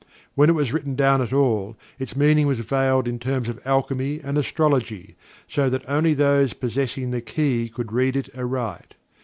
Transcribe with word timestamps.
When 0.33 0.49
it 0.49 0.53
was 0.53 0.73
written 0.73 0.95
down 0.95 1.21
at 1.21 1.31
all, 1.31 1.77
its 1.99 2.15
meaning 2.15 2.47
was 2.47 2.57
veiled 2.57 3.07
in 3.07 3.19
terms 3.19 3.47
of 3.47 3.61
alchemy 3.65 4.19
and 4.19 4.35
astrology 4.35 5.15
so 5.47 5.69
that 5.69 5.87
only 5.87 6.15
those 6.15 6.53
possessing 6.53 7.11
the 7.11 7.21
key 7.21 7.69
could 7.69 7.91
read 7.91 8.15
it 8.15 8.27
aright. 8.35 8.95